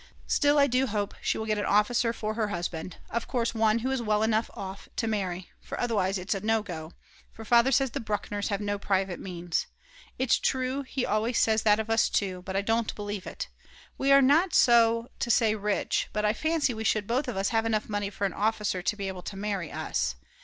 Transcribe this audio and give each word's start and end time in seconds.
Still, 0.25 0.57
I 0.57 0.65
do 0.65 0.87
hope 0.87 1.13
she 1.21 1.37
will 1.37 1.45
get 1.45 1.59
an 1.59 1.65
officer 1.65 2.11
for 2.11 2.33
her 2.33 2.47
husband, 2.47 2.97
of 3.11 3.27
course 3.27 3.53
one 3.53 3.77
who 3.85 3.91
is 3.91 4.01
well 4.01 4.23
enough 4.23 4.49
off 4.55 4.89
to 4.95 5.05
marry, 5.07 5.51
for 5.61 5.79
otherwise 5.79 6.17
it's 6.17 6.33
no 6.41 6.63
go; 6.63 6.93
for 7.31 7.45
Father 7.45 7.71
says 7.71 7.91
the 7.91 7.99
Bruckners 8.01 8.47
have 8.47 8.61
no 8.61 8.79
private 8.79 9.19
means. 9.19 9.67
It's 10.17 10.39
true 10.39 10.81
he 10.81 11.05
always 11.05 11.37
says 11.37 11.61
that 11.61 11.79
of 11.79 11.91
us 11.91 12.09
too, 12.09 12.41
but 12.47 12.55
I 12.55 12.63
don't 12.63 12.95
believe 12.95 13.27
it; 13.27 13.47
we 13.95 14.11
are 14.11 14.23
not 14.23 14.55
so 14.55 15.11
to 15.19 15.29
say 15.29 15.53
rich, 15.53 16.09
but 16.13 16.25
I 16.25 16.33
fancy 16.33 16.73
we 16.73 16.83
should 16.83 17.05
both 17.05 17.27
of 17.27 17.37
us 17.37 17.49
have 17.49 17.67
enough 17.67 17.87
money 17.87 18.09
for 18.09 18.25
an 18.25 18.33
officer 18.33 18.81
to 18.81 18.95
be 18.95 19.07
able 19.07 19.21
to 19.21 19.35
marry 19.35 19.71
us. 19.71 20.15